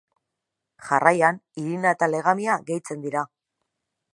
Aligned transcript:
Jarraian 0.87 1.37
irina 1.65 1.93
eta 1.99 2.09
legamia 2.15 2.57
gehitzen 2.71 3.05
dira. 3.05 3.27